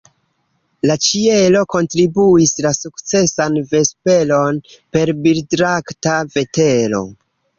La 0.91 0.93
ĉielo 1.07 1.59
kontribuis 1.73 2.53
la 2.67 2.71
sukcesan 2.77 3.59
vesperon 3.73 4.59
per 4.97 5.13
birdlakta 5.27 6.17
vetero. 6.37 7.03